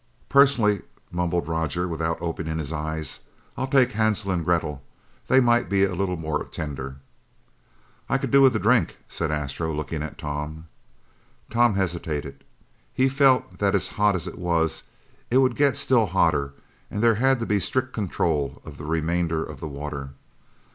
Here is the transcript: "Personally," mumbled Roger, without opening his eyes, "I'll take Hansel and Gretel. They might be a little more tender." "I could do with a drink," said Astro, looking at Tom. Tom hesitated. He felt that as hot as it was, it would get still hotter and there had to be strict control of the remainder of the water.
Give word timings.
"Personally," 0.29 0.81
mumbled 1.11 1.47
Roger, 1.47 1.87
without 1.87 2.19
opening 2.19 2.57
his 2.57 2.73
eyes, 2.73 3.19
"I'll 3.55 3.67
take 3.67 3.91
Hansel 3.91 4.31
and 4.31 4.43
Gretel. 4.43 4.81
They 5.27 5.39
might 5.39 5.69
be 5.69 5.83
a 5.83 5.93
little 5.93 6.17
more 6.17 6.43
tender." 6.45 6.95
"I 8.09 8.17
could 8.17 8.31
do 8.31 8.41
with 8.41 8.55
a 8.55 8.59
drink," 8.59 8.97
said 9.07 9.29
Astro, 9.29 9.71
looking 9.71 10.01
at 10.01 10.17
Tom. 10.17 10.65
Tom 11.51 11.75
hesitated. 11.75 12.43
He 12.91 13.09
felt 13.09 13.59
that 13.59 13.75
as 13.75 13.89
hot 13.89 14.15
as 14.15 14.27
it 14.27 14.39
was, 14.39 14.81
it 15.29 15.37
would 15.37 15.55
get 15.55 15.77
still 15.77 16.07
hotter 16.07 16.53
and 16.89 17.03
there 17.03 17.13
had 17.21 17.39
to 17.39 17.45
be 17.45 17.59
strict 17.59 17.93
control 17.93 18.59
of 18.65 18.79
the 18.79 18.85
remainder 18.85 19.43
of 19.45 19.59
the 19.59 19.67
water. 19.67 20.13